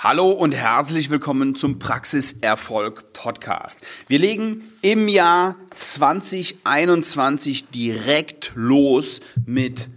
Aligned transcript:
Hallo 0.00 0.30
und 0.30 0.54
herzlich 0.54 1.10
willkommen 1.10 1.56
zum 1.56 1.80
Praxiserfolg 1.80 3.12
Podcast. 3.12 3.80
Wir 4.06 4.20
legen 4.20 4.62
im 4.80 5.08
Jahr 5.08 5.56
2021 5.74 7.70
direkt 7.70 8.52
los 8.54 9.20
mit 9.44 9.88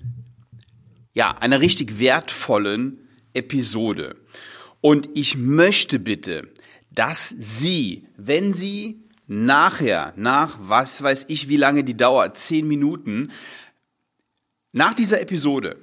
ja, 1.13 1.37
einer 1.37 1.61
richtig 1.61 1.99
wertvollen 1.99 2.97
Episode. 3.35 4.15
Und 4.81 5.07
ich 5.13 5.37
möchte 5.37 5.99
bitte, 5.99 6.49
dass 6.89 7.29
Sie, 7.37 8.07
wenn 8.17 8.53
Sie 8.55 9.03
nachher, 9.27 10.13
nach 10.15 10.57
was 10.63 11.03
weiß 11.03 11.25
ich, 11.27 11.47
wie 11.47 11.57
lange 11.57 11.83
die 11.83 11.95
dauert, 11.95 12.39
zehn 12.39 12.67
Minuten, 12.67 13.29
nach 14.71 14.95
dieser 14.95 15.21
Episode, 15.21 15.77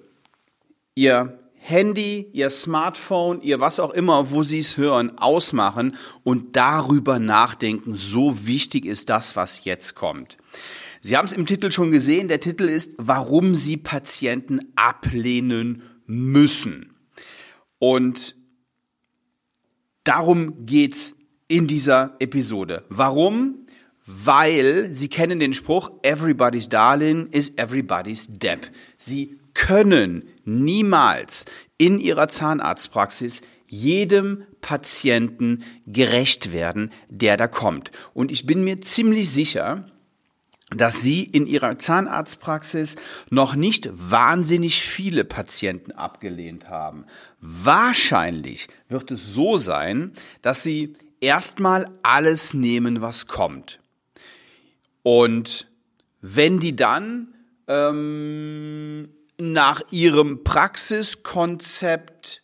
Ihr 0.97 1.39
Handy, 1.61 2.29
ihr 2.33 2.51
Smartphone, 2.51 3.43
ihr 3.43 3.61
was 3.61 3.81
auch 3.81 3.91
immer, 3.91 4.31
wo 4.31 4.43
sie 4.43 4.61
es 4.61 4.77
hören, 4.77 5.19
ausmachen 5.19 5.97
und 6.23 6.57
darüber 6.57 7.19
nachdenken. 7.19 7.95
So 7.95 8.47
wichtig 8.47 8.85
ist 8.85 9.09
das, 9.09 9.37
was 9.37 9.65
jetzt 9.65 9.95
kommt. 9.95 10.39
Sie 11.01 11.17
haben 11.17 11.27
es 11.27 11.33
im 11.33 11.47
Titel 11.47 11.71
schon 11.71 11.91
gesehen. 11.91 12.29
Der 12.29 12.41
Titel 12.41 12.65
ist, 12.65 12.95
warum 12.99 13.55
Sie 13.55 13.77
Patienten 13.77 14.61
ablehnen 14.77 15.83
müssen. 16.07 16.95
Und 17.79 18.35
darum 20.05 20.67
geht's 20.67 21.15
in 21.49 21.67
dieser 21.67 22.17
Episode. 22.19 22.85
Warum? 22.89 23.67
Weil 24.07 24.93
Sie 24.93 25.09
kennen 25.09 25.39
den 25.39 25.53
Spruch, 25.53 25.91
everybody's 26.03 26.69
darling 26.69 27.27
is 27.29 27.53
everybody's 27.57 28.27
depp. 28.29 28.71
Sie 28.97 29.38
können 29.59 30.29
niemals 30.45 31.45
in 31.79 31.99
ihrer 31.99 32.29
Zahnarztpraxis 32.29 33.43
jedem 33.67 34.45
Patienten 34.61 35.65
gerecht 35.85 36.53
werden, 36.53 36.93
der 37.09 37.37
da 37.37 37.49
kommt. 37.49 37.91
Und 38.15 38.31
ich 38.31 38.47
bin 38.47 38.63
mir 38.63 38.81
ziemlich 38.81 39.31
sicher, 39.31 39.91
dass 40.71 41.01
Sie 41.01 41.25
in 41.25 41.47
Ihrer 41.47 41.79
Zahnarztpraxis 41.79 42.97
noch 43.31 43.57
nicht 43.57 43.89
wahnsinnig 43.93 44.83
viele 44.83 45.25
Patienten 45.25 45.93
abgelehnt 45.93 46.69
haben. 46.69 47.05
Wahrscheinlich 47.41 48.69
wird 48.89 49.11
es 49.11 49.33
so 49.33 49.57
sein, 49.57 50.13
dass 50.41 50.63
Sie 50.63 50.95
erstmal 51.21 51.91
alles 52.03 52.55
nehmen, 52.55 53.01
was 53.01 53.27
kommt. 53.27 53.81
Und 55.03 55.67
wenn 56.21 56.59
die 56.59 56.77
dann 56.77 57.35
ähm, 57.67 59.09
nach 59.39 59.83
ihrem 59.91 60.45
Praxiskonzept 60.45 62.43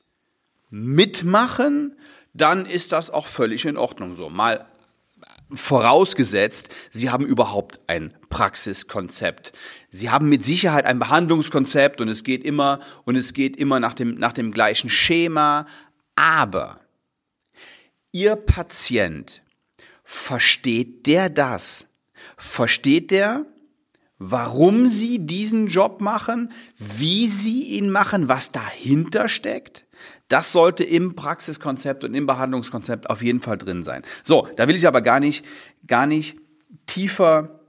mitmachen, 0.71 1.97
dann 2.33 2.67
ist 2.67 2.93
das 2.93 3.11
auch 3.11 3.27
völlig 3.27 3.65
in 3.65 3.77
Ordnung 3.77 4.15
so. 4.15 4.31
Mal 4.31 4.67
vorausgesetzt, 5.53 6.75
Sie 6.91 7.11
haben 7.11 7.27
überhaupt 7.27 7.81
ein 7.87 8.15
Praxiskonzept. 8.31 9.53
Sie 9.91 10.11
haben 10.11 10.29
mit 10.29 10.45
Sicherheit 10.45 10.87
ein 10.87 10.99
Behandlungskonzept 10.99 12.01
und 12.01 12.09
es 12.09 12.25
geht 12.25 12.45
immer 12.45 12.81
und 13.05 13.17
es 13.17 13.35
geht 13.35 13.57
immer 13.57 13.79
nach 13.79 13.95
dem 13.95 14.15
nach 14.15 14.33
dem 14.33 14.53
gleichen 14.53 14.89
Schema, 14.89 15.67
aber 16.17 16.81
Ihr 18.13 18.37
Patient 18.37 19.43
versteht 20.05 21.07
der 21.07 21.29
das? 21.29 21.89
Versteht 22.37 23.11
der, 23.11 23.45
warum 24.31 24.89
sie 24.89 25.19
diesen 25.19 25.67
Job 25.67 26.01
machen, 26.01 26.51
wie 26.79 27.27
sie 27.27 27.63
ihn 27.63 27.91
machen, 27.91 28.29
was 28.29 28.53
dahinter 28.53 29.29
steckt. 29.29 29.87
Das 30.29 30.53
sollte 30.53 30.85
im 30.85 31.15
Praxiskonzept 31.15 32.05
und 32.05 32.15
im 32.15 32.27
Behandlungskonzept 32.27 33.11
auf 33.11 33.23
jeden 33.23 33.41
Fall 33.41 33.59
drin 33.59 33.83
sein. 33.83 34.03
So, 34.23 34.49
da 34.57 34.67
will 34.67 34.77
ich 34.77 34.87
aber 34.87 35.03
gar 35.03 35.21
nicht, 35.21 35.45
gar 35.87 36.07
nicht 36.07 36.39
tiefer 36.87 37.61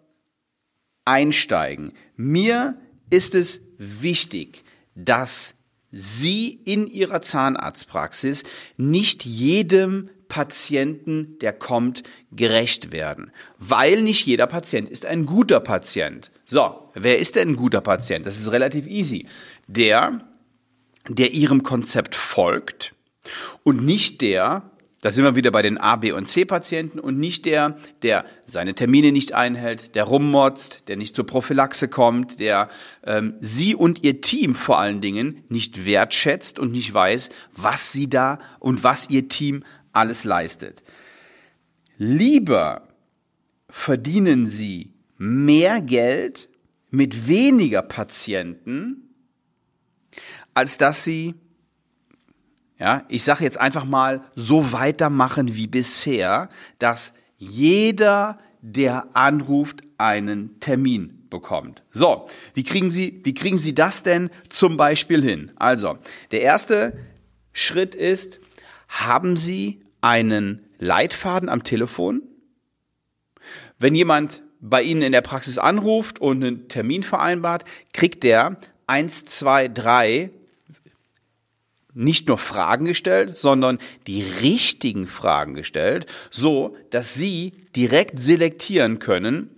einsteigen. 1.03 1.93
Mir 2.15 2.77
ist 3.09 3.35
es 3.35 3.61
wichtig, 3.77 4.63
dass 4.95 5.55
Sie 5.97 6.49
in 6.49 6.87
Ihrer 6.87 7.21
Zahnarztpraxis 7.21 8.43
nicht 8.75 9.23
jedem 9.23 10.09
Patienten, 10.27 11.37
der 11.39 11.53
kommt, 11.53 12.03
gerecht 12.31 12.91
werden. 12.91 13.31
Weil 13.57 14.01
nicht 14.01 14.25
jeder 14.25 14.47
Patient 14.47 14.89
ist 14.89 15.05
ein 15.05 15.25
guter 15.25 15.59
Patient. 15.59 16.31
So, 16.43 16.89
wer 16.93 17.19
ist 17.19 17.35
denn 17.35 17.49
ein 17.49 17.55
guter 17.55 17.81
Patient? 17.81 18.25
Das 18.25 18.39
ist 18.39 18.51
relativ 18.51 18.87
easy. 18.87 19.27
Der, 19.67 20.21
der 21.07 21.33
ihrem 21.33 21.63
Konzept 21.63 22.15
folgt 22.15 22.93
und 23.63 23.83
nicht 23.83 24.21
der, 24.21 24.71
da 25.05 25.11
sind 25.11 25.23
wir 25.23 25.35
wieder 25.35 25.51
bei 25.51 25.61
den 25.61 25.77
A, 25.77 25.97
B 25.97 26.11
und 26.11 26.27
C 26.27 26.45
Patienten 26.45 26.99
und 26.99 27.19
nicht 27.19 27.45
der, 27.45 27.77
der 28.01 28.25
seine 28.45 28.73
Termine 28.73 29.11
nicht 29.11 29.35
einhält, 29.35 29.93
der 29.93 30.03
rummotzt, 30.03 30.87
der 30.87 30.97
nicht 30.97 31.15
zur 31.15 31.27
Prophylaxe 31.27 31.89
kommt, 31.89 32.39
der 32.39 32.69
ähm, 33.05 33.35
sie 33.39 33.75
und 33.75 34.03
ihr 34.03 34.21
Team 34.21 34.55
vor 34.55 34.79
allen 34.79 35.01
Dingen 35.01 35.43
nicht 35.47 35.85
wertschätzt 35.85 36.57
und 36.57 36.71
nicht 36.71 36.91
weiß, 36.91 37.29
was 37.55 37.91
sie 37.91 38.09
da 38.09 38.39
und 38.59 38.83
was 38.83 39.07
ihr 39.11 39.27
Team 39.27 39.63
alles 39.95 40.23
leistet. 40.23 40.83
Lieber 41.97 42.87
verdienen 43.69 44.47
Sie 44.47 44.93
mehr 45.17 45.81
Geld 45.81 46.49
mit 46.89 47.27
weniger 47.27 47.81
Patienten, 47.81 49.13
als 50.53 50.77
dass 50.77 51.03
Sie, 51.03 51.35
ja, 52.79 53.03
ich 53.09 53.23
sage 53.23 53.43
jetzt 53.43 53.59
einfach 53.59 53.85
mal, 53.85 54.23
so 54.35 54.71
weitermachen 54.71 55.55
wie 55.55 55.67
bisher, 55.67 56.49
dass 56.79 57.13
jeder, 57.37 58.39
der 58.61 59.15
anruft, 59.15 59.81
einen 59.97 60.59
Termin 60.59 61.27
bekommt. 61.29 61.83
So, 61.91 62.25
wie 62.53 62.63
kriegen 62.63 62.89
Sie, 62.89 63.21
wie 63.23 63.33
kriegen 63.33 63.57
Sie 63.57 63.75
das 63.75 64.03
denn 64.03 64.29
zum 64.49 64.77
Beispiel 64.77 65.21
hin? 65.21 65.51
Also, 65.57 65.97
der 66.31 66.41
erste 66.41 66.97
Schritt 67.51 67.95
ist, 67.95 68.39
haben 68.87 69.35
Sie 69.35 69.81
einen 70.05 70.63
Leitfaden 70.77 71.49
am 71.49 71.63
Telefon. 71.63 72.21
Wenn 73.79 73.95
jemand 73.95 74.43
bei 74.61 74.83
Ihnen 74.83 75.01
in 75.01 75.11
der 75.11 75.21
Praxis 75.21 75.57
anruft 75.57 76.19
und 76.19 76.43
einen 76.43 76.67
Termin 76.67 77.01
vereinbart, 77.01 77.65
kriegt 77.91 78.21
der 78.21 78.57
eins, 78.85 79.23
zwei, 79.23 79.67
drei 79.67 80.29
nicht 81.95 82.27
nur 82.27 82.37
Fragen 82.37 82.85
gestellt, 82.85 83.35
sondern 83.35 83.79
die 84.05 84.21
richtigen 84.21 85.07
Fragen 85.07 85.55
gestellt, 85.55 86.05
so 86.29 86.77
dass 86.91 87.15
Sie 87.15 87.53
direkt 87.75 88.19
selektieren 88.19 88.99
können, 88.99 89.49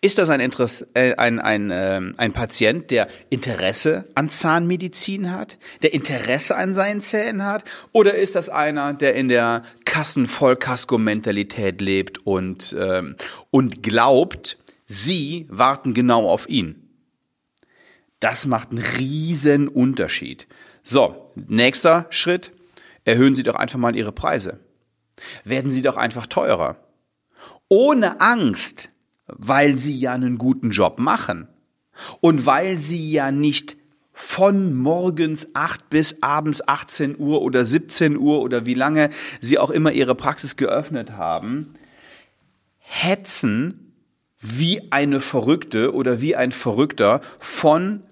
ist 0.00 0.18
das 0.18 0.30
ein, 0.30 0.40
Interesse, 0.40 0.88
äh, 0.94 1.14
ein, 1.16 1.38
ein, 1.38 1.70
äh, 1.70 2.00
ein 2.16 2.32
Patient, 2.32 2.90
der 2.90 3.08
Interesse 3.30 4.04
an 4.14 4.30
Zahnmedizin 4.30 5.30
hat, 5.30 5.58
der 5.82 5.94
Interesse 5.94 6.56
an 6.56 6.74
seinen 6.74 7.00
Zähnen 7.00 7.44
hat, 7.44 7.64
oder 7.92 8.14
ist 8.14 8.34
das 8.34 8.48
einer, 8.48 8.94
der 8.94 9.14
in 9.14 9.28
der 9.28 9.62
Kassen-Vollkasko-Mentalität 9.84 11.80
lebt 11.80 12.26
und, 12.26 12.76
ähm, 12.78 13.16
und 13.50 13.82
glaubt, 13.82 14.58
Sie 14.86 15.46
warten 15.48 15.94
genau 15.94 16.28
auf 16.28 16.48
ihn? 16.48 16.82
Das 18.20 18.46
macht 18.46 18.70
einen 18.70 18.84
riesen 18.98 19.66
Unterschied. 19.68 20.46
So, 20.84 21.32
nächster 21.34 22.06
Schritt. 22.10 22.52
Erhöhen 23.04 23.34
Sie 23.34 23.42
doch 23.42 23.56
einfach 23.56 23.78
mal 23.78 23.96
Ihre 23.96 24.12
Preise. 24.12 24.60
Werden 25.44 25.72
Sie 25.72 25.82
doch 25.82 25.96
einfach 25.96 26.26
teurer. 26.26 26.76
Ohne 27.68 28.20
Angst, 28.20 28.91
weil 29.46 29.76
sie 29.76 29.98
ja 29.98 30.12
einen 30.12 30.38
guten 30.38 30.70
Job 30.70 30.98
machen 30.98 31.48
und 32.20 32.46
weil 32.46 32.78
sie 32.78 33.10
ja 33.10 33.32
nicht 33.32 33.76
von 34.12 34.74
morgens 34.74 35.48
8 35.54 35.90
bis 35.90 36.22
abends 36.22 36.66
18 36.66 37.18
Uhr 37.18 37.42
oder 37.42 37.64
17 37.64 38.16
Uhr 38.16 38.42
oder 38.42 38.66
wie 38.66 38.74
lange 38.74 39.10
sie 39.40 39.58
auch 39.58 39.70
immer 39.70 39.92
ihre 39.92 40.14
Praxis 40.14 40.56
geöffnet 40.56 41.12
haben, 41.12 41.74
hetzen 42.78 43.94
wie 44.38 44.92
eine 44.92 45.20
Verrückte 45.20 45.94
oder 45.94 46.20
wie 46.20 46.36
ein 46.36 46.52
Verrückter 46.52 47.20
von 47.38 48.02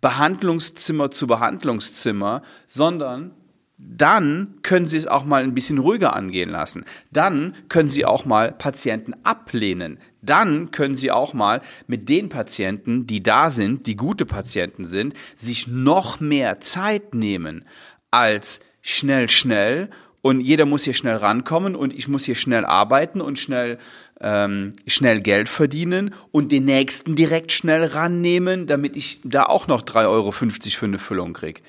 Behandlungszimmer 0.00 1.10
zu 1.10 1.26
Behandlungszimmer, 1.26 2.42
sondern 2.66 3.32
dann 3.78 4.58
können 4.62 4.86
Sie 4.86 4.96
es 4.96 5.06
auch 5.06 5.24
mal 5.24 5.42
ein 5.42 5.54
bisschen 5.54 5.78
ruhiger 5.78 6.14
angehen 6.14 6.50
lassen. 6.50 6.84
Dann 7.10 7.54
können 7.68 7.88
Sie 7.88 8.04
auch 8.04 8.24
mal 8.24 8.52
Patienten 8.52 9.14
ablehnen. 9.24 9.98
Dann 10.22 10.70
können 10.70 10.94
Sie 10.94 11.10
auch 11.10 11.34
mal 11.34 11.60
mit 11.86 12.08
den 12.08 12.28
Patienten, 12.28 13.06
die 13.06 13.22
da 13.22 13.50
sind, 13.50 13.86
die 13.86 13.96
gute 13.96 14.24
Patienten 14.24 14.84
sind, 14.84 15.14
sich 15.36 15.66
noch 15.66 16.20
mehr 16.20 16.60
Zeit 16.60 17.14
nehmen 17.14 17.64
als 18.10 18.60
schnell, 18.82 19.28
schnell 19.28 19.90
und 20.22 20.40
jeder 20.40 20.66
muss 20.66 20.84
hier 20.84 20.94
schnell 20.94 21.16
rankommen 21.16 21.74
und 21.74 21.92
ich 21.92 22.06
muss 22.06 22.24
hier 22.24 22.36
schnell 22.36 22.64
arbeiten 22.64 23.20
und 23.20 23.40
schnell, 23.40 23.78
ähm, 24.20 24.72
schnell 24.86 25.20
Geld 25.20 25.48
verdienen 25.48 26.14
und 26.30 26.52
den 26.52 26.64
nächsten 26.64 27.16
direkt 27.16 27.50
schnell 27.50 27.84
rannehmen, 27.84 28.68
damit 28.68 28.96
ich 28.96 29.20
da 29.24 29.46
auch 29.46 29.66
noch 29.66 29.82
3,50 29.82 30.08
Euro 30.08 30.30
für 30.30 30.86
eine 30.86 30.98
Füllung 30.98 31.32
krieg. 31.32 31.62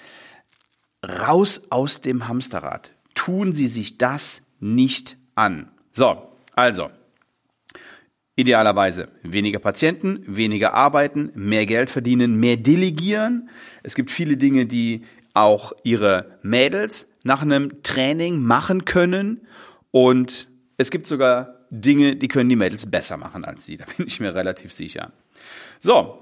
raus 1.06 1.64
aus 1.70 2.00
dem 2.00 2.30
Hamsterrad. 2.30 2.94
Tun 3.14 3.52
Sie 3.52 3.68
sich 3.68 3.98
das 3.98 4.42
nicht 4.62 5.18
an. 5.36 5.70
So, 5.92 6.30
also, 6.56 6.90
Idealerweise 8.35 9.09
weniger 9.21 9.59
Patienten, 9.59 10.24
weniger 10.25 10.74
arbeiten, 10.74 11.31
mehr 11.35 11.68
Geld 11.68 11.91
verdienen, 11.91 12.39
mehr 12.39 12.57
delegieren. 12.57 13.50
Es 13.83 13.94
gibt 13.94 14.09
viele 14.09 14.38
Dinge, 14.38 14.65
die 14.65 15.03
auch 15.35 15.71
ihre 15.83 16.39
Mädels 16.41 17.07
nach 17.24 17.44
einem 17.44 17.83
Training 17.83 18.41
machen 18.41 18.85
können. 18.85 19.41
Und 19.91 20.47
es 20.77 20.89
gibt 20.89 21.06
sogar 21.06 21.59
Dinge, 21.69 22.15
die 22.15 22.27
können 22.27 22.50
die 22.50 22.56
Mädels 22.56 22.89
besser 22.89 23.18
machen 23.18 23.45
als 23.45 23.65
sie. 23.65 23.77
Da 23.77 23.85
bin 23.97 24.07
ich 24.07 24.19
mir 24.19 24.33
relativ 24.33 24.74
sicher. 24.74 25.12
So. 25.80 26.19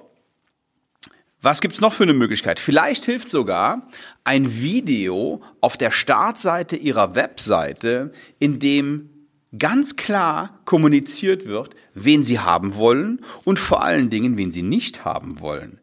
Was 1.43 1.59
gibt's 1.59 1.81
noch 1.81 1.93
für 1.93 2.03
eine 2.03 2.13
Möglichkeit? 2.13 2.59
Vielleicht 2.59 3.05
hilft 3.05 3.29
sogar 3.29 3.87
ein 4.23 4.61
Video 4.61 5.41
auf 5.59 5.75
der 5.75 5.89
Startseite 5.89 6.75
Ihrer 6.75 7.15
Webseite, 7.15 8.11
in 8.37 8.59
dem 8.59 9.10
ganz 9.57 9.95
klar 9.95 10.59
kommuniziert 10.65 11.45
wird, 11.45 11.75
wen 11.93 12.23
Sie 12.23 12.39
haben 12.39 12.75
wollen 12.75 13.21
und 13.43 13.59
vor 13.59 13.83
allen 13.83 14.09
Dingen, 14.09 14.37
wen 14.37 14.51
Sie 14.51 14.61
nicht 14.63 15.03
haben 15.03 15.39
wollen. 15.39 15.79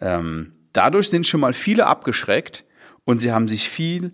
Ähm, 0.00 0.52
dadurch 0.72 1.10
sind 1.10 1.26
schon 1.26 1.40
mal 1.40 1.52
viele 1.52 1.86
abgeschreckt 1.86 2.64
und 3.04 3.18
Sie 3.18 3.32
haben 3.32 3.48
sich 3.48 3.68
viel 3.68 4.12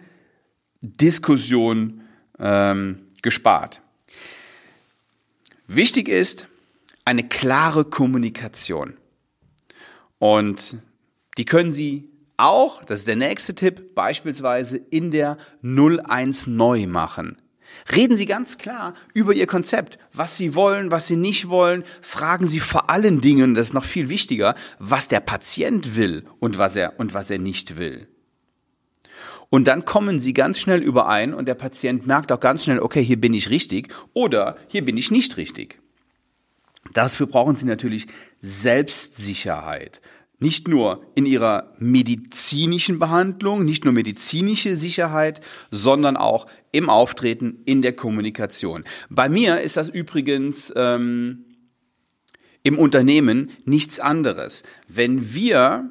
Diskussion 0.81 2.03
ähm, 2.39 3.01
gespart. 3.23 3.81
Wichtig 5.69 6.09
ist 6.09 6.49
eine 7.05 7.25
klare 7.25 7.85
Kommunikation. 7.85 8.97
Und 10.19 10.79
die 11.39 11.45
können 11.45 11.73
Sie 11.73 12.09
auch, 12.37 12.85
das 12.85 13.01
ist 13.01 13.09
der 13.09 13.17
nächste 13.17 13.55
Tipp, 13.55 13.95
beispielsweise 13.95 14.77
in 14.77 15.11
der 15.11 15.39
01 15.63 16.49
neu 16.49 16.87
machen. 16.87 17.41
Reden 17.95 18.17
Sie 18.17 18.27
ganz 18.27 18.59
klar 18.59 18.95
über 19.15 19.33
Ihr 19.33 19.47
Konzept, 19.47 19.99
was 20.13 20.37
Sie 20.37 20.55
wollen, 20.55 20.91
was 20.91 21.07
Sie 21.07 21.17
nicht 21.17 21.49
wollen. 21.49 21.85
Fragen 22.03 22.47
Sie 22.47 22.61
vor 22.61 22.91
allen 22.91 23.21
Dingen, 23.21 23.55
das 23.55 23.69
ist 23.69 23.75
noch 23.75 23.85
viel 23.85 24.09
wichtiger, 24.09 24.55
was 24.79 25.09
der 25.09 25.21
Patient 25.21 25.97
will 25.97 26.25
und 26.39 26.59
was 26.59 26.77
er, 26.77 26.99
und 26.99 27.15
was 27.15 27.31
er 27.31 27.39
nicht 27.39 27.77
will. 27.77 28.09
Und 29.49 29.69
dann 29.69 29.85
kommen 29.85 30.21
sie 30.21 30.35
ganz 30.35 30.59
schnell 30.59 30.83
überein 30.83 31.33
und 31.33 31.47
der 31.47 31.55
Patient 31.55 32.07
merkt 32.07 32.33
auch 32.33 32.41
ganz 32.41 32.65
schnell, 32.65 32.81
okay, 32.81 33.03
hier 33.03 33.21
bin 33.21 33.35
ich 33.35 33.51
richtig 33.51 33.95
oder 34.13 34.57
hier 34.69 34.85
bin 34.85 34.97
ich 34.97 35.11
nicht 35.11 35.37
richtig. 35.37 35.81
Dafür 36.93 37.27
brauchen 37.27 37.57
sie 37.57 37.67
natürlich 37.67 38.07
Selbstsicherheit. 38.41 40.01
Nicht 40.39 40.69
nur 40.69 41.07
in 41.15 41.25
ihrer 41.25 41.73
medizinischen 41.79 42.99
Behandlung, 42.99 43.65
nicht 43.65 43.85
nur 43.85 43.95
medizinische 43.95 44.77
Sicherheit, 44.77 45.41
sondern 45.71 46.17
auch 46.17 46.47
im 46.77 46.91
Auftreten, 46.91 47.63
in 47.65 47.81
der 47.81 47.95
Kommunikation. 47.95 48.85
Bei 49.09 49.31
mir 49.31 49.63
ist 49.63 49.79
das 49.79 49.89
übrigens 49.89 50.73
ähm, 50.77 51.47
im 52.63 52.79
Unternehmen 52.79 53.51
nichts 53.65 53.99
anderes. 53.99 54.63
Wenn 54.87 55.33
wir 55.33 55.91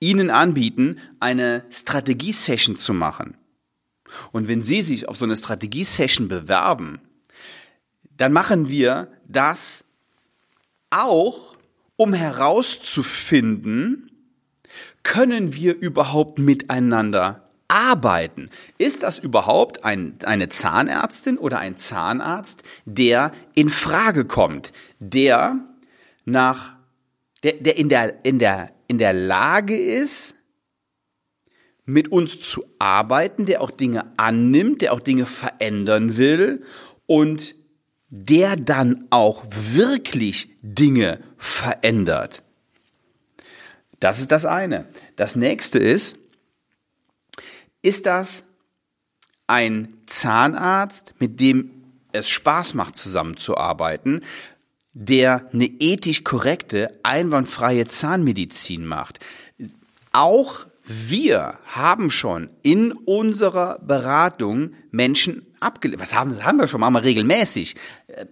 Ihnen 0.00 0.30
anbieten, 0.30 0.98
eine 1.20 1.64
Strategie-Session 1.70 2.76
zu 2.76 2.92
machen. 2.92 3.36
Und 4.32 4.48
wenn 4.48 4.60
Sie 4.60 4.82
sich 4.82 5.08
auf 5.08 5.16
so 5.16 5.24
eine 5.24 5.36
Strategie-Session 5.36 6.26
bewerben, 6.26 7.00
dann 8.16 8.32
machen 8.32 8.68
wir 8.68 9.12
das 9.28 9.84
auch, 10.90 11.56
um 11.94 12.12
herauszufinden, 12.12 14.10
können 15.04 15.54
wir 15.54 15.76
überhaupt 15.76 16.40
miteinander 16.40 17.51
arbeiten? 17.72 18.50
Ist 18.78 19.02
das 19.02 19.18
überhaupt 19.18 19.84
ein, 19.84 20.18
eine 20.24 20.48
Zahnärztin 20.48 21.38
oder 21.38 21.58
ein 21.58 21.76
Zahnarzt, 21.76 22.62
der 22.84 23.32
in 23.54 23.70
Frage 23.70 24.24
kommt, 24.24 24.72
der 25.00 25.58
nach, 26.24 26.74
der, 27.42 27.54
der 27.54 27.76
in 27.78 27.88
der, 27.88 28.24
in 28.24 28.38
der 28.38 28.70
in 28.92 28.98
der 28.98 29.14
Lage 29.14 29.74
ist, 29.74 30.34
mit 31.86 32.12
uns 32.12 32.38
zu 32.40 32.66
arbeiten, 32.78 33.46
der 33.46 33.62
auch 33.62 33.70
Dinge 33.70 34.04
annimmt, 34.18 34.82
der 34.82 34.92
auch 34.92 35.00
Dinge 35.00 35.24
verändern 35.24 36.18
will 36.18 36.62
und 37.06 37.54
der 38.10 38.56
dann 38.56 39.06
auch 39.08 39.46
wirklich 39.48 40.50
Dinge 40.60 41.20
verändert. 41.38 42.42
Das 43.98 44.20
ist 44.20 44.30
das 44.30 44.44
eine. 44.44 44.88
Das 45.16 45.36
nächste 45.36 45.78
ist, 45.78 46.18
ist 47.82 48.06
das 48.06 48.44
ein 49.46 49.94
Zahnarzt, 50.06 51.14
mit 51.18 51.40
dem 51.40 51.70
es 52.12 52.30
Spaß 52.30 52.74
macht, 52.74 52.96
zusammenzuarbeiten, 52.96 54.22
der 54.92 55.48
eine 55.52 55.66
ethisch 55.66 56.24
korrekte, 56.24 56.98
einwandfreie 57.02 57.88
Zahnmedizin 57.88 58.84
macht. 58.84 59.18
Auch 60.12 60.66
wir 60.84 61.58
haben 61.66 62.10
schon 62.10 62.50
in 62.62 62.92
unserer 62.92 63.78
Beratung 63.78 64.72
Menschen 64.90 65.46
abgelehnt. 65.60 66.02
Was 66.02 66.14
haben, 66.14 66.44
haben 66.44 66.58
wir 66.58 66.68
schon, 66.68 66.80
machen 66.80 66.94
wir 66.94 67.04
regelmäßig. 67.04 67.76
Äh, 68.08 68.26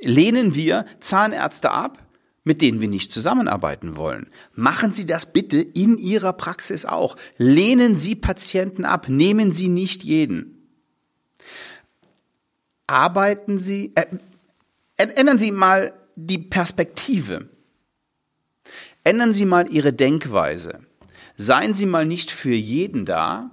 lehnen 0.00 0.54
wir 0.54 0.84
Zahnärzte 1.00 1.70
ab, 1.70 1.98
mit 2.44 2.60
denen 2.60 2.80
wir 2.80 2.88
nicht 2.88 3.10
zusammenarbeiten 3.10 3.96
wollen. 3.96 4.28
Machen 4.54 4.92
Sie 4.92 5.06
das 5.06 5.32
bitte 5.32 5.60
in 5.60 5.98
Ihrer 5.98 6.34
Praxis 6.34 6.84
auch. 6.84 7.16
Lehnen 7.38 7.96
Sie 7.96 8.14
Patienten 8.14 8.84
ab, 8.84 9.08
nehmen 9.08 9.50
Sie 9.50 9.68
nicht 9.68 10.04
jeden. 10.04 10.68
Arbeiten 12.86 13.58
Sie, 13.58 13.92
äh, 13.94 14.06
ändern 14.96 15.38
Sie 15.38 15.50
mal 15.50 15.94
die 16.16 16.38
Perspektive. 16.38 17.48
Ändern 19.02 19.32
Sie 19.32 19.46
mal 19.46 19.68
Ihre 19.70 19.94
Denkweise. 19.94 20.80
Seien 21.36 21.74
Sie 21.74 21.86
mal 21.86 22.06
nicht 22.06 22.30
für 22.30 22.54
jeden 22.54 23.06
da, 23.06 23.50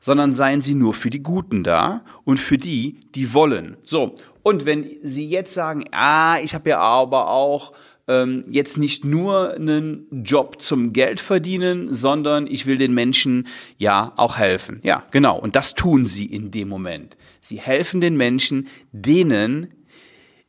sondern 0.00 0.34
seien 0.34 0.60
Sie 0.60 0.74
nur 0.74 0.92
für 0.92 1.08
die 1.08 1.22
Guten 1.22 1.62
da 1.62 2.04
und 2.24 2.38
für 2.38 2.58
die, 2.58 3.00
die 3.14 3.32
wollen. 3.32 3.76
So, 3.84 4.16
und 4.42 4.66
wenn 4.66 4.86
Sie 5.02 5.26
jetzt 5.26 5.54
sagen, 5.54 5.84
ah, 5.92 6.36
ich 6.42 6.54
habe 6.54 6.70
ja 6.70 6.80
aber 6.80 7.30
auch 7.30 7.72
ähm, 8.08 8.42
jetzt 8.48 8.78
nicht 8.78 9.04
nur 9.04 9.54
einen 9.54 10.06
Job 10.24 10.60
zum 10.60 10.92
Geld 10.92 11.20
verdienen, 11.20 11.92
sondern 11.92 12.46
ich 12.46 12.66
will 12.66 12.78
den 12.78 12.94
Menschen 12.94 13.46
ja 13.78 14.12
auch 14.16 14.38
helfen. 14.38 14.80
Ja, 14.82 15.06
genau. 15.10 15.38
Und 15.38 15.56
das 15.56 15.74
tun 15.74 16.06
Sie 16.06 16.26
in 16.26 16.50
dem 16.50 16.68
Moment. 16.68 17.16
Sie 17.40 17.60
helfen 17.60 18.00
den 18.00 18.16
Menschen, 18.16 18.68
denen 18.92 19.68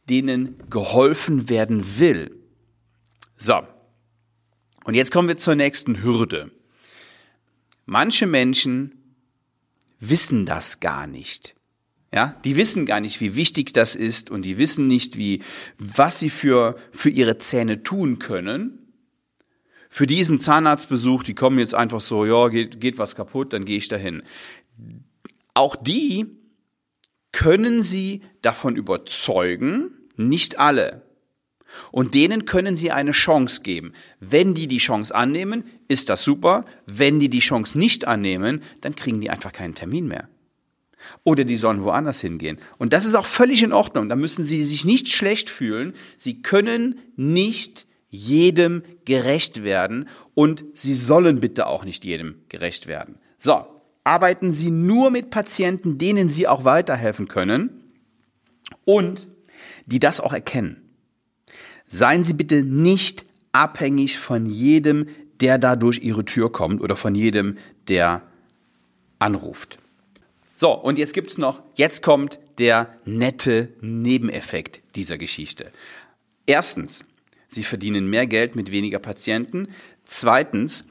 denen 0.09 0.57
geholfen 0.69 1.49
werden 1.49 1.99
will. 1.99 2.39
So. 3.37 3.61
Und 4.83 4.93
jetzt 4.93 5.11
kommen 5.11 5.27
wir 5.27 5.37
zur 5.37 5.55
nächsten 5.55 6.03
Hürde. 6.03 6.51
Manche 7.85 8.27
Menschen 8.27 9.17
wissen 9.99 10.45
das 10.45 10.79
gar 10.79 11.07
nicht. 11.07 11.55
Ja, 12.15 12.33
die 12.45 12.55
wissen 12.55 12.85
gar 12.85 13.01
nicht, 13.01 13.19
wie 13.19 13.35
wichtig 13.35 13.73
das 13.73 13.93
ist 13.93 14.31
und 14.31 14.43
die 14.43 14.57
wissen 14.57 14.87
nicht, 14.87 15.17
wie, 15.17 15.41
was 15.77 16.17
sie 16.17 16.29
für, 16.29 16.77
für 16.93 17.09
ihre 17.09 17.39
Zähne 17.39 17.83
tun 17.83 18.19
können. 18.19 18.93
Für 19.89 20.07
diesen 20.07 20.39
Zahnarztbesuch, 20.39 21.23
die 21.23 21.33
kommen 21.33 21.59
jetzt 21.59 21.75
einfach 21.75 21.99
so, 21.99 22.25
ja, 22.25 22.47
geht, 22.47 22.79
geht 22.79 22.97
was 22.99 23.15
kaputt, 23.15 23.51
dann 23.51 23.65
gehe 23.65 23.77
ich 23.77 23.89
dahin. 23.89 24.23
Auch 25.53 25.75
die 25.75 26.27
können 27.33 27.83
Sie 27.83 28.21
davon 28.41 28.77
überzeugen, 28.77 29.91
nicht 30.15 30.57
alle. 30.57 31.01
Und 31.91 32.13
denen 32.13 32.45
können 32.45 32.77
Sie 32.77 32.91
eine 32.91 33.11
Chance 33.11 33.61
geben. 33.61 33.91
Wenn 34.21 34.53
die 34.53 34.67
die 34.67 34.77
Chance 34.77 35.13
annehmen, 35.13 35.65
ist 35.89 36.07
das 36.07 36.23
super. 36.23 36.63
Wenn 36.85 37.19
die 37.19 37.29
die 37.29 37.39
Chance 37.39 37.77
nicht 37.77 38.07
annehmen, 38.07 38.63
dann 38.79 38.95
kriegen 38.95 39.19
die 39.19 39.29
einfach 39.29 39.51
keinen 39.51 39.75
Termin 39.75 40.07
mehr. 40.07 40.29
Oder 41.23 41.43
die 41.43 41.55
sollen 41.55 41.83
woanders 41.83 42.21
hingehen. 42.21 42.59
Und 42.77 42.93
das 42.93 43.05
ist 43.05 43.15
auch 43.15 43.25
völlig 43.25 43.63
in 43.63 43.73
Ordnung. 43.73 44.09
Da 44.09 44.15
müssen 44.15 44.43
Sie 44.43 44.63
sich 44.63 44.85
nicht 44.85 45.09
schlecht 45.09 45.49
fühlen. 45.49 45.93
Sie 46.17 46.41
können 46.41 46.99
nicht 47.15 47.85
jedem 48.09 48.83
gerecht 49.03 49.63
werden 49.63 50.07
und 50.33 50.63
Sie 50.73 50.95
sollen 50.95 51.39
bitte 51.39 51.67
auch 51.67 51.85
nicht 51.85 52.05
jedem 52.05 52.35
gerecht 52.49 52.87
werden. 52.87 53.17
So, 53.37 53.65
arbeiten 54.03 54.53
Sie 54.53 54.71
nur 54.71 55.11
mit 55.11 55.29
Patienten, 55.29 55.97
denen 55.97 56.29
Sie 56.29 56.47
auch 56.47 56.63
weiterhelfen 56.63 57.27
können 57.27 57.83
und 58.85 59.27
die 59.85 59.99
das 59.99 60.21
auch 60.21 60.33
erkennen. 60.33 60.81
Seien 61.87 62.23
Sie 62.23 62.33
bitte 62.33 62.63
nicht 62.63 63.25
abhängig 63.51 64.17
von 64.17 64.45
jedem, 64.45 65.07
der 65.39 65.57
da 65.57 65.75
durch 65.75 65.99
Ihre 65.99 66.25
Tür 66.25 66.51
kommt 66.51 66.81
oder 66.81 66.95
von 66.95 67.15
jedem, 67.15 67.57
der 67.87 68.23
anruft. 69.19 69.77
So, 70.55 70.71
und 70.71 70.97
jetzt 70.97 71.13
gibt's 71.13 71.37
noch, 71.37 71.63
jetzt 71.75 72.01
kommt 72.01 72.39
der 72.57 72.97
nette 73.03 73.73
Nebeneffekt 73.81 74.81
dieser 74.95 75.17
Geschichte. 75.17 75.71
Erstens, 76.45 77.05
Sie 77.47 77.63
verdienen 77.63 78.09
mehr 78.09 78.27
Geld 78.27 78.55
mit 78.55 78.71
weniger 78.71 78.99
Patienten. 78.99 79.69
Zweitens, 80.03 80.85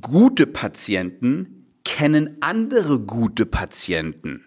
gute 0.00 0.46
Patienten 0.46 1.66
kennen 1.84 2.38
andere 2.40 3.00
gute 3.00 3.46
Patienten. 3.46 4.44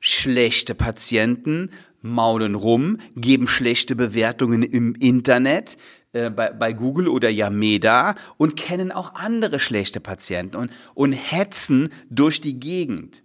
Schlechte 0.00 0.74
Patienten 0.74 1.70
maulen 2.02 2.54
rum, 2.54 2.98
geben 3.16 3.48
schlechte 3.48 3.96
Bewertungen 3.96 4.62
im 4.62 4.94
Internet, 4.94 5.76
äh, 6.12 6.30
bei, 6.30 6.52
bei 6.52 6.72
Google 6.72 7.08
oder 7.08 7.28
Yameda 7.28 8.14
und 8.36 8.56
kennen 8.56 8.92
auch 8.92 9.14
andere 9.14 9.58
schlechte 9.58 10.00
Patienten 10.00 10.56
und, 10.56 10.70
und 10.94 11.12
hetzen 11.12 11.90
durch 12.08 12.40
die 12.40 12.60
Gegend. 12.60 13.22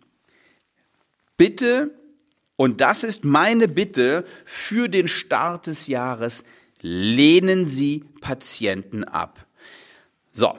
Bitte, 1.41 1.89
und 2.55 2.81
das 2.81 3.03
ist 3.03 3.25
meine 3.25 3.67
Bitte 3.67 4.25
für 4.45 4.88
den 4.88 5.07
Start 5.07 5.65
des 5.65 5.88
Jahres, 5.88 6.43
lehnen 6.81 7.65
Sie 7.65 8.03
Patienten 8.21 9.03
ab. 9.03 9.48
So, 10.31 10.53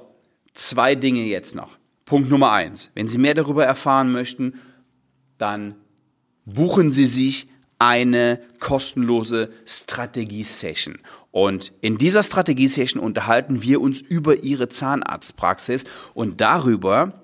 zwei 0.54 0.96
Dinge 0.96 1.22
jetzt 1.22 1.54
noch. 1.54 1.78
Punkt 2.04 2.30
Nummer 2.30 2.50
eins. 2.50 2.90
Wenn 2.94 3.06
Sie 3.06 3.18
mehr 3.18 3.34
darüber 3.34 3.64
erfahren 3.64 4.10
möchten, 4.10 4.58
dann 5.38 5.76
buchen 6.46 6.90
Sie 6.90 7.06
sich 7.06 7.46
eine 7.78 8.40
kostenlose 8.58 9.52
Strategie-Session. 9.64 10.98
Und 11.30 11.72
in 11.80 11.96
dieser 11.96 12.24
Strategie-Session 12.24 13.00
unterhalten 13.00 13.62
wir 13.62 13.80
uns 13.80 14.00
über 14.00 14.42
Ihre 14.42 14.68
Zahnarztpraxis 14.68 15.84
und 16.12 16.40
darüber, 16.40 17.21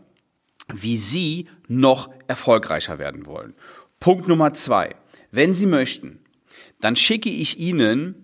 wie 0.72 0.96
Sie 0.96 1.46
noch 1.66 2.10
erfolgreicher 2.26 2.98
werden 2.98 3.26
wollen. 3.26 3.54
Punkt 4.00 4.28
Nummer 4.28 4.54
zwei. 4.54 4.94
Wenn 5.30 5.54
Sie 5.54 5.66
möchten, 5.66 6.20
dann 6.80 6.96
schicke 6.96 7.30
ich 7.30 7.58
Ihnen 7.58 8.14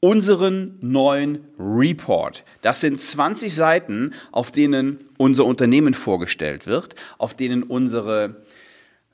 unseren 0.00 0.78
neuen 0.80 1.40
Report. 1.58 2.44
Das 2.62 2.80
sind 2.80 3.00
20 3.00 3.52
Seiten, 3.52 4.14
auf 4.30 4.52
denen 4.52 5.00
unser 5.16 5.44
Unternehmen 5.44 5.94
vorgestellt 5.94 6.66
wird, 6.66 6.94
auf 7.18 7.34
denen 7.34 7.64
unsere 7.64 8.44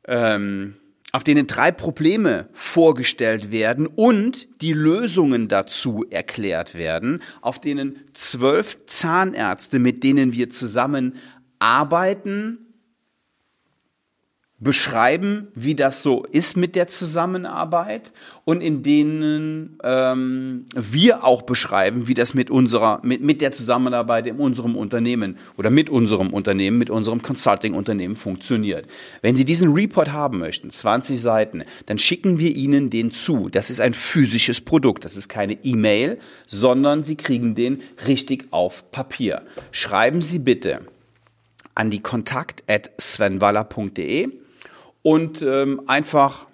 ähm, 0.06 0.76
auf 1.14 1.22
denen 1.22 1.46
drei 1.46 1.70
Probleme 1.70 2.48
vorgestellt 2.52 3.52
werden 3.52 3.86
und 3.86 4.48
die 4.60 4.72
Lösungen 4.72 5.46
dazu 5.46 6.04
erklärt 6.10 6.74
werden, 6.74 7.22
auf 7.40 7.60
denen 7.60 8.00
zwölf 8.14 8.78
Zahnärzte, 8.86 9.78
mit 9.78 10.02
denen 10.02 10.32
wir 10.32 10.50
zusammen 10.50 11.14
arbeiten, 11.64 12.58
beschreiben, 14.60 15.48
wie 15.54 15.74
das 15.74 16.02
so 16.02 16.24
ist 16.24 16.56
mit 16.56 16.76
der 16.76 16.88
Zusammenarbeit 16.88 18.12
und 18.44 18.60
in 18.60 18.82
denen 18.82 19.78
ähm, 19.82 20.66
wir 20.74 21.24
auch 21.24 21.42
beschreiben, 21.42 22.06
wie 22.06 22.14
das 22.14 22.34
mit 22.34 22.50
unserer, 22.50 23.00
mit, 23.02 23.20
mit 23.22 23.40
der 23.40 23.52
Zusammenarbeit 23.52 24.26
in 24.26 24.36
unserem 24.36 24.76
Unternehmen 24.76 25.38
oder 25.56 25.70
mit 25.70 25.90
unserem 25.90 26.32
Unternehmen, 26.32 26.78
mit 26.78 26.88
unserem 26.88 27.20
Consulting-Unternehmen 27.20 28.16
funktioniert. 28.16 28.86
Wenn 29.22 29.34
Sie 29.36 29.44
diesen 29.44 29.72
Report 29.72 30.12
haben 30.12 30.38
möchten, 30.38 30.70
20 30.70 31.20
Seiten, 31.20 31.64
dann 31.86 31.98
schicken 31.98 32.38
wir 32.38 32.54
Ihnen 32.54 32.90
den 32.90 33.10
zu. 33.10 33.48
Das 33.48 33.70
ist 33.70 33.80
ein 33.80 33.94
physisches 33.94 34.60
Produkt. 34.60 35.04
Das 35.04 35.16
ist 35.16 35.28
keine 35.28 35.64
E-Mail, 35.64 36.18
sondern 36.46 37.04
Sie 37.04 37.16
kriegen 37.16 37.54
den 37.54 37.82
richtig 38.06 38.46
auf 38.50 38.90
Papier. 38.92 39.42
Schreiben 39.72 40.22
Sie 40.22 40.38
bitte 40.38 40.80
an 41.74 41.90
die 41.90 42.00
kontakt 42.00 42.64
at 42.68 42.90
svenwaller.de 43.00 44.28
und 45.02 45.42
ähm, 45.42 45.82
einfach 45.86 46.46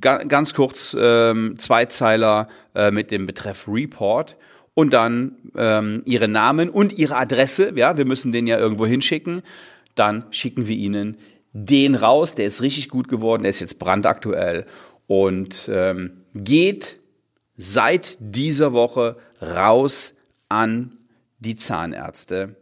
ga 0.00 0.18
ganz 0.24 0.54
kurz 0.54 0.96
ähm, 0.98 1.56
zwei 1.58 1.86
Zeiler 1.86 2.48
äh, 2.74 2.90
mit 2.90 3.10
dem 3.10 3.26
Betreff 3.26 3.66
Report 3.68 4.36
und 4.74 4.92
dann 4.92 5.36
ähm, 5.56 6.02
Ihre 6.04 6.28
Namen 6.28 6.70
und 6.70 6.96
Ihre 6.98 7.16
Adresse. 7.16 7.72
Ja, 7.76 7.96
wir 7.96 8.04
müssen 8.04 8.32
den 8.32 8.46
ja 8.46 8.58
irgendwo 8.58 8.86
hinschicken. 8.86 9.42
Dann 9.94 10.24
schicken 10.30 10.66
wir 10.66 10.76
Ihnen 10.76 11.18
den 11.52 11.94
raus. 11.94 12.34
Der 12.34 12.46
ist 12.46 12.62
richtig 12.62 12.88
gut 12.88 13.08
geworden. 13.08 13.42
Der 13.42 13.50
ist 13.50 13.60
jetzt 13.60 13.78
brandaktuell 13.78 14.66
und 15.06 15.68
ähm, 15.72 16.24
geht 16.34 17.00
seit 17.56 18.16
dieser 18.20 18.72
Woche 18.72 19.16
raus 19.42 20.14
an 20.48 20.96
die 21.40 21.56
Zahnärzte 21.56 22.56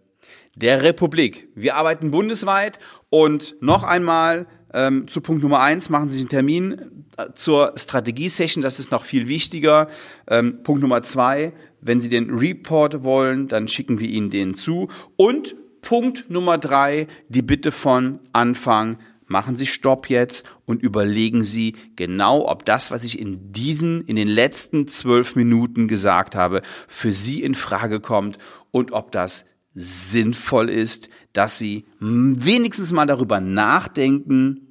der 0.61 0.83
Republik. 0.83 1.49
Wir 1.55 1.77
arbeiten 1.77 2.11
bundesweit 2.11 2.79
und 3.11 3.57
noch 3.61 3.85
einmal 3.85 4.47
ähm, 4.75 5.09
zu 5.09 5.21
Punkt 5.21 5.43
Nummer 5.43 5.61
eins, 5.61 5.89
machen 5.89 6.09
Sie 6.09 6.15
sich 6.15 6.23
einen 6.23 6.29
Termin 6.29 7.05
äh, 7.17 7.29
zur 7.35 7.73
Strategie-Session, 7.77 8.63
das 8.63 8.79
ist 8.79 8.91
noch 8.91 9.05
viel 9.05 9.29
wichtiger. 9.29 9.89
Ähm, 10.29 10.63
Punkt 10.63 10.83
Nummer 10.83 11.03
zwei, 11.03 11.53
wenn 11.81 12.01
Sie 12.01 12.09
den 12.09 12.31
Report 12.31 13.05
wollen, 13.05 13.49
dann 13.49 13.69
schicken 13.69 13.99
wir 13.99 14.09
Ihnen 14.09 14.31
den 14.31 14.55
zu. 14.55 14.89
Und 15.17 15.57
Punkt 15.81 16.27
Nummer 16.29 16.59
drei, 16.59 17.07
die 17.29 17.43
Bitte 17.43 17.73
von 17.73 18.21
Anfang, 18.33 18.99
machen 19.27 19.57
Sie 19.57 19.67
Stopp 19.67 20.11
jetzt 20.11 20.45
und 20.65 20.83
überlegen 20.83 21.45
Sie 21.45 21.77
genau, 21.97 22.49
ob 22.49 22.65
das, 22.65 22.91
was 22.91 23.05
ich 23.05 23.19
in 23.19 23.53
diesen, 23.53 24.05
in 24.07 24.17
den 24.17 24.29
letzten 24.29 24.89
zwölf 24.89 25.37
Minuten 25.37 25.87
gesagt 25.87 26.35
habe, 26.35 26.63
für 26.89 27.13
Sie 27.13 27.43
in 27.43 27.55
Frage 27.55 28.01
kommt 28.01 28.39
und 28.71 28.93
ob 28.93 29.13
das 29.13 29.45
sinnvoll 29.75 30.71
ist, 30.71 31.09
dass 31.33 31.59
Sie 31.59 31.87
wenigstens 32.01 32.93
mal 32.93 33.07
darüber 33.07 33.41
nachdenken, 33.41 34.69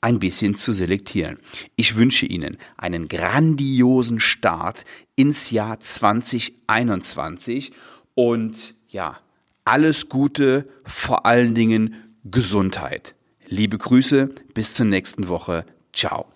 ein 0.00 0.18
bisschen 0.18 0.54
zu 0.54 0.72
selektieren. 0.72 1.38
Ich 1.76 1.96
wünsche 1.96 2.26
Ihnen 2.26 2.58
einen 2.76 3.08
grandiosen 3.08 4.20
Start 4.20 4.84
ins 5.16 5.50
Jahr 5.50 5.80
2021 5.80 7.72
und 8.14 8.74
ja, 8.88 9.18
alles 9.64 10.10
Gute, 10.10 10.68
vor 10.84 11.24
allen 11.24 11.54
Dingen 11.54 11.94
Gesundheit. 12.24 13.14
Liebe 13.48 13.78
Grüße, 13.78 14.28
bis 14.52 14.74
zur 14.74 14.86
nächsten 14.86 15.28
Woche. 15.28 15.64
Ciao. 15.92 16.33